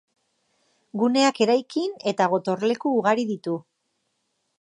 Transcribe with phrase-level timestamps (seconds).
[1.01, 3.55] Guneak eraikin eta gotorleku ugari ditu.